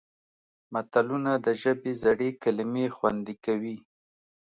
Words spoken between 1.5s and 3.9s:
ژبې زړې کلمې خوندي کوي